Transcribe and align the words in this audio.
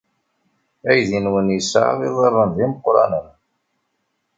Aydi-nwen 0.89 1.47
yesɛa 1.55 1.93
iḍarren 2.07 2.49
d 2.55 2.57
imeqranen! 2.65 3.27